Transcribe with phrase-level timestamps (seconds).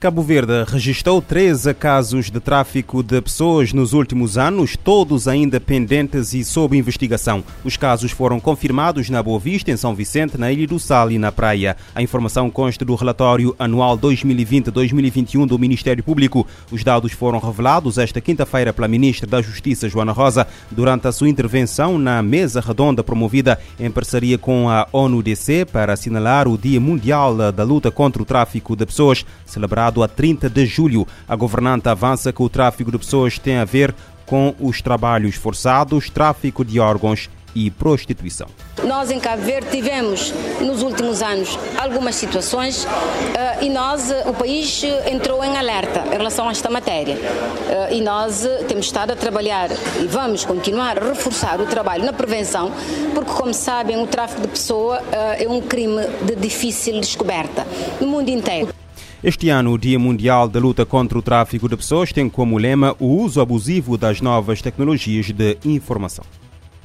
[0.00, 6.32] Cabo Verde registrou 13 casos de tráfico de pessoas nos últimos anos, todos ainda pendentes
[6.32, 7.44] e sob investigação.
[7.62, 11.18] Os casos foram confirmados na Boa Vista, em São Vicente, na Ilha do Sal e
[11.18, 11.76] na Praia.
[11.94, 16.46] A informação consta do relatório anual 2020-2021 do Ministério Público.
[16.72, 21.28] Os dados foram revelados esta quinta-feira pela Ministra da Justiça, Joana Rosa, durante a sua
[21.28, 27.52] intervenção na mesa redonda promovida em parceria com a ONU-DC para assinalar o Dia Mundial
[27.52, 31.06] da Luta contra o Tráfico de Pessoas, celebrado a 30 de julho.
[31.28, 33.94] A governanta avança que o tráfico de pessoas tem a ver
[34.26, 38.46] com os trabalhos forçados, tráfico de órgãos e prostituição.
[38.84, 42.88] Nós em Cabo Verde tivemos nos últimos anos algumas situações uh,
[43.62, 47.18] e nós, uh, o país entrou em alerta em relação a esta matéria.
[47.90, 49.68] E nós temos estado a trabalhar
[50.00, 52.70] e vamos continuar a reforçar o trabalho na prevenção,
[53.14, 55.02] porque, como sabem, o tráfico de pessoa
[55.38, 57.66] é um crime de difícil descoberta
[58.00, 58.72] no mundo inteiro.
[59.22, 62.96] Este ano, o Dia Mundial da Luta contra o Tráfico de Pessoas tem como lema
[62.98, 66.24] o uso abusivo das novas tecnologias de informação.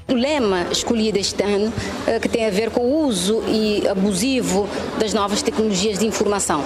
[0.10, 1.72] O lema escolhido este ano,
[2.06, 4.68] eh, que tem a ver com o uso e abusivo
[5.00, 6.62] das novas tecnologias de informação.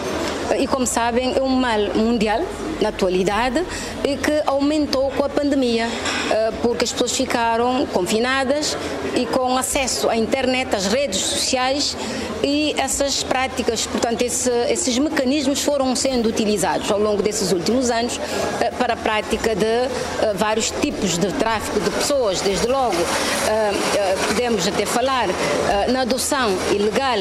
[0.60, 2.42] E como sabem, é um mal mundial
[2.82, 3.64] na atualidade
[4.04, 5.88] e que aumentou com a pandemia,
[6.32, 8.76] eh, porque as pessoas ficaram confinadas
[9.16, 11.96] e com acesso à internet, às redes sociais
[12.44, 18.20] e essas práticas, portanto, esse, esses mecanismos foram sendo utilizados ao longo desses últimos anos
[18.62, 22.96] eh, para a prática de vários tipos de tráfico de pessoas, desde logo
[24.28, 25.28] podemos até falar
[25.90, 27.18] na adoção ilegal,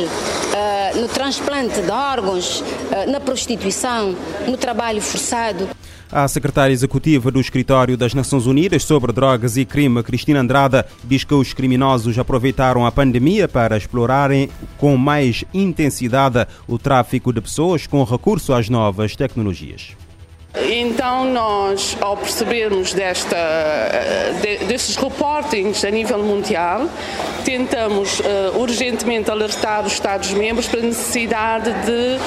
[0.94, 2.62] no transplante de órgãos,
[3.08, 4.14] na prostituição,
[4.46, 5.68] no trabalho forçado.
[6.10, 11.22] A secretária executiva do Escritório das Nações Unidas sobre Drogas e Crime, Cristina Andrada, diz
[11.22, 14.48] que os criminosos aproveitaram a pandemia para explorarem
[14.78, 19.96] com mais intensidade o tráfico de pessoas com recurso às novas tecnologias.
[20.54, 23.36] Então, nós, ao percebermos desta,
[24.42, 26.88] de, desses reportings a nível mundial,
[27.44, 32.18] tentamos uh, urgentemente alertar os Estados-membros para a necessidade de,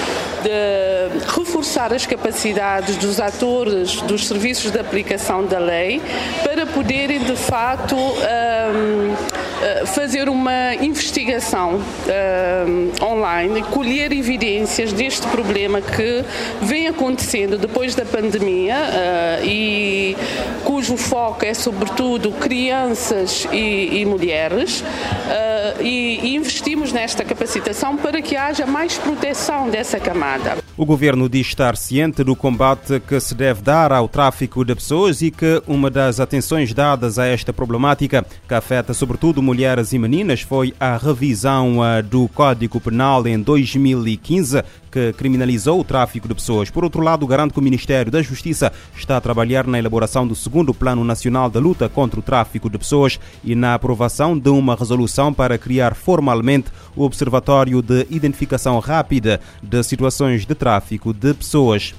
[0.43, 6.01] de, reforçar as capacidades dos atores dos serviços de aplicação da lei
[6.43, 9.40] para poderem, de facto, ehm, eh,
[9.87, 16.23] fazer uma investigação uh, online, colher evidências deste problema que
[16.61, 20.15] vem acontecendo depois da pandemia uh, e
[20.63, 28.35] cujo foco é sobretudo crianças e, e mulheres uh, e investimos nesta capacitação para que
[28.35, 30.60] haja mais proteção dessa camada.
[30.77, 35.21] O governo diz estar ciente do combate que se deve dar ao tráfico de pessoas
[35.21, 40.41] e que uma das atenções dadas a esta problemática, que afeta sobretudo mulheres e meninas,
[40.41, 41.77] foi a revisão
[42.09, 46.69] do Código Penal em 2015, que criminalizou o tráfico de pessoas.
[46.69, 50.35] Por outro lado, garante que o Ministério da Justiça está a trabalhar na elaboração do
[50.35, 54.75] segundo Plano Nacional de Luta contra o Tráfico de Pessoas e na aprovação de uma
[54.75, 61.93] resolução para criar formalmente o Observatório de Identificação Rápida de Situações de Tráfico de Pessoas.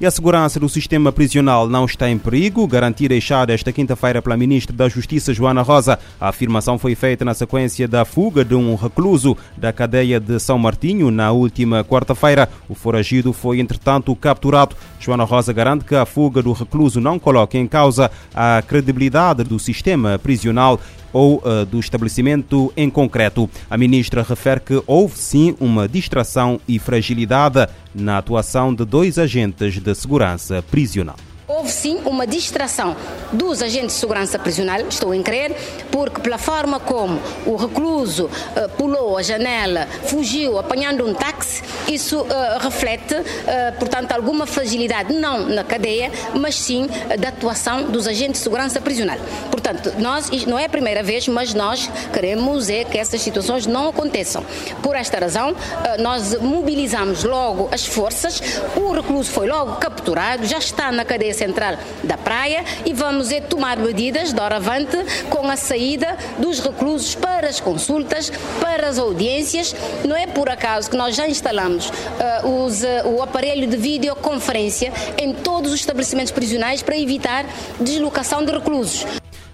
[0.00, 4.36] E a segurança do sistema prisional não está em perigo, garantia deixada esta quinta-feira pela
[4.36, 5.98] Ministra da Justiça, Joana Rosa.
[6.20, 10.56] A afirmação foi feita na sequência da fuga de um recluso da cadeia de São
[10.56, 12.48] Martinho na última quarta-feira.
[12.68, 14.76] O foragido foi, entretanto, capturado.
[15.00, 19.58] Joana Rosa garante que a fuga do recluso não coloca em causa a credibilidade do
[19.58, 20.78] sistema prisional
[21.12, 23.48] ou uh, do estabelecimento em concreto.
[23.68, 29.80] A ministra refere que houve sim uma distração e fragilidade na atuação de dois agentes
[29.80, 31.16] de segurança prisional
[31.48, 32.94] houve sim uma distração
[33.32, 35.56] dos agentes de segurança prisional, estou em crer,
[35.90, 42.20] porque pela forma como o recluso uh, pulou a janela, fugiu apanhando um táxi, isso
[42.20, 42.26] uh,
[42.60, 46.88] reflete, uh, portanto, alguma fragilidade, não na cadeia, mas sim
[47.18, 49.18] da atuação dos agentes de segurança prisional.
[49.50, 53.88] Portanto, nós, não é a primeira vez, mas nós queremos é que essas situações não
[53.88, 54.44] aconteçam.
[54.82, 55.54] Por esta razão,
[55.98, 58.40] nós mobilizamos logo as forças,
[58.76, 63.40] o recluso foi logo capturado, já está na cadeia central da praia e vamos é
[63.40, 64.96] tomar medidas de hora avante
[65.28, 68.30] com a saída dos reclusos para as consultas,
[68.60, 69.74] para as audiências.
[70.04, 74.92] Não é por acaso que nós já instalamos uh, os, uh, o aparelho de videoconferência
[75.16, 77.46] em todos os estabelecimentos prisionais para evitar
[77.80, 79.06] deslocação de reclusos.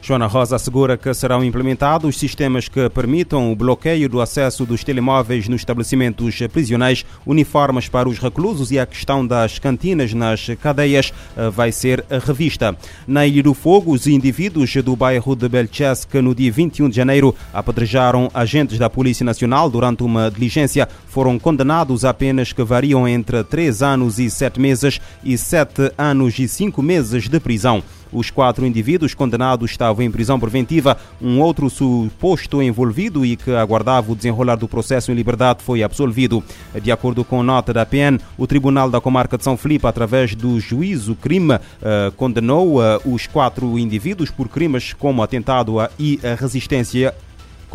[0.06, 5.48] Joana Rosa assegura que serão implementados sistemas que permitam o bloqueio do acesso dos telemóveis
[5.48, 11.48] nos estabelecimentos prisionais, uniformes para os reclusos e a questão das cantinas nas cadeias eh,
[11.48, 12.76] vai ser revista.
[13.06, 17.34] Na Ilha do Fogo, os indivíduos do bairro de Belchesque, no dia 21 de janeiro,
[17.50, 23.44] apedrejaram agentes da Polícia Nacional durante uma diligência, foram condenados a penas que variam entre
[23.44, 27.84] 3 anos e 7 meses e 7 anos e 5 meses de prisão.
[28.12, 30.96] Os quatro indivíduos condenados estavam em prisão preventiva.
[31.22, 36.42] Um outro suposto envolvido e que aguardava o desenrolar do processo em liberdade foi absolvido.
[36.82, 40.58] De acordo com nota da PN, o Tribunal da Comarca de São Filipe, através do
[40.58, 47.14] juízo crime, eh, condenou eh, os quatro indivíduos por crimes como atentado e resistência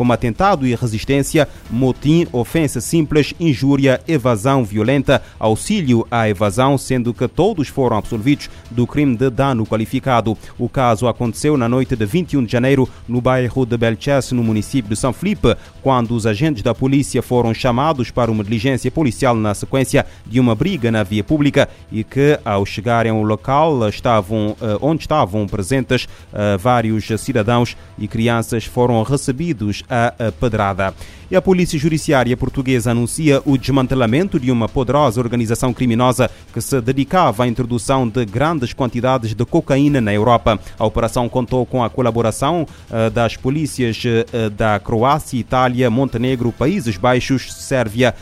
[0.00, 7.28] como atentado e resistência, motim, ofensa simples, injúria, evasão violenta, auxílio à evasão, sendo que
[7.28, 10.38] todos foram absolvidos do crime de dano qualificado.
[10.58, 14.88] O caso aconteceu na noite de 21 de janeiro no bairro de Belchesse, no município
[14.88, 19.52] de São Felipe, quando os agentes da polícia foram chamados para uma diligência policial na
[19.52, 24.78] sequência de uma briga na via pública e que, ao chegarem ao local, estavam, eh,
[24.80, 30.94] onde estavam presentes eh, vários cidadãos e crianças foram recebidos a pedrada.
[31.30, 36.80] E a Polícia Judiciária Portuguesa anuncia o desmantelamento de uma poderosa organização criminosa que se
[36.80, 40.58] dedicava à introdução de grandes quantidades de cocaína na Europa.
[40.76, 46.96] A operação contou com a colaboração uh, das polícias uh, da Croácia, Itália, Montenegro, Países
[46.96, 48.12] Baixos, Sérvia,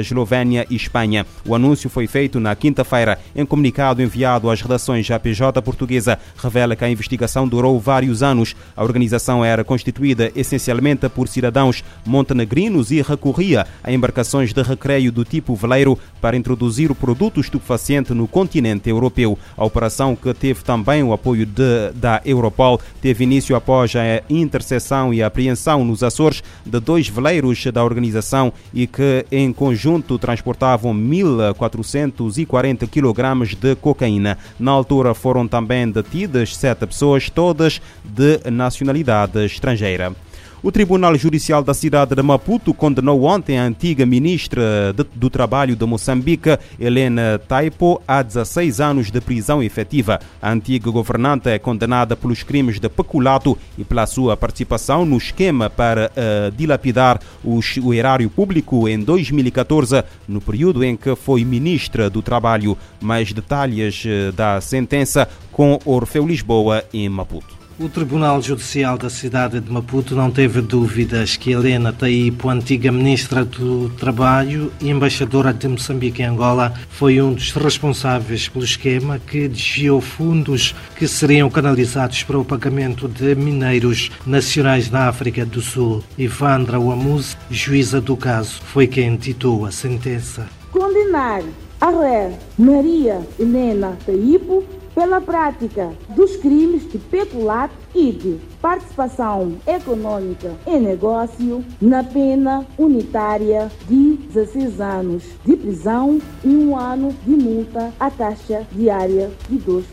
[0.00, 1.24] Eslovénia e Espanha.
[1.46, 3.18] O anúncio foi feito na quinta-feira.
[3.34, 8.54] Em comunicado enviado às redações da PJ portuguesa, revela que a investigação durou vários anos.
[8.76, 15.24] A organização era constituída essencialmente por cidadãos montenegrinos e recorria a embarcações de recreio do
[15.24, 19.38] tipo veleiro para introduzir o produto estupefaciente no continente europeu.
[19.56, 25.12] A operação, que teve também o apoio de, da Europol, teve início após a interseção
[25.14, 32.88] e apreensão nos Açores de dois veleiros da organização e que, em conjunto, transportavam 1.440
[32.88, 34.38] kg de cocaína.
[34.58, 40.12] Na altura foram também detidas sete pessoas, todas de nacionalidade estrangeira.
[40.60, 45.76] O Tribunal Judicial da cidade de Maputo condenou ontem a antiga ministra de, do Trabalho
[45.76, 50.18] de Moçambique, Helena Taipo, a 16 anos de prisão efetiva.
[50.42, 55.70] A antiga governante é condenada pelos crimes de peculato e pela sua participação no esquema
[55.70, 62.10] para uh, dilapidar os, o erário público em 2014, no período em que foi ministra
[62.10, 62.76] do Trabalho.
[63.00, 67.67] Mais detalhes uh, da sentença com Orfeu Lisboa em Maputo.
[67.80, 73.44] O Tribunal Judicial da cidade de Maputo não teve dúvidas que Helena Taipo, antiga ministra
[73.44, 79.46] do Trabalho e embaixadora de Moçambique em Angola, foi um dos responsáveis pelo esquema que
[79.46, 86.02] desviou fundos que seriam canalizados para o pagamento de mineiros nacionais na África do Sul.
[86.18, 90.48] Ivandra Wamuz, juíza do caso, foi quem ditou a sentença.
[90.72, 91.44] Condenar
[91.80, 94.64] a ré Maria Helena Taipo
[94.98, 103.70] pela prática dos crimes de peculato e de participação econômica em negócio na pena unitária
[103.88, 109.84] de 16 anos de prisão e um ano de multa à taxa diária de 2%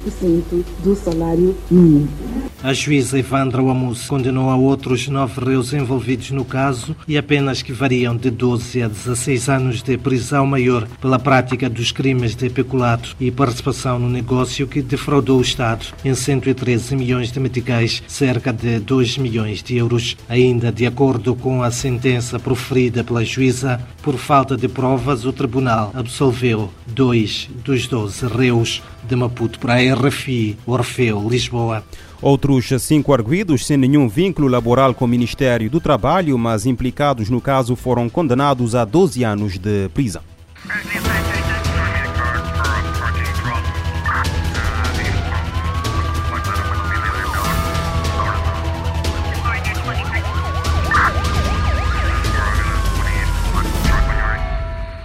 [0.83, 2.34] do salário mínimo.
[2.65, 7.71] A juíza Evandra Wamus condenou a outros nove réus envolvidos no caso e apenas que
[7.71, 13.15] variam de 12 a 16 anos de prisão maior pela prática dos crimes de peculato
[13.19, 18.79] e participação no negócio que defraudou o Estado em 113 milhões de meticais, cerca de
[18.79, 20.17] 2 milhões de euros.
[20.27, 25.91] Ainda de acordo com a sentença proferida pela juíza, por falta de provas, o tribunal
[25.93, 31.83] absolveu dois dos 12 réus de Maputo para a RFI Orfeu Lisboa.
[32.21, 37.39] Outros cinco arguídos, sem nenhum vínculo laboral com o Ministério do Trabalho, mas implicados no
[37.39, 40.23] caso, foram condenados a 12 anos de prisão.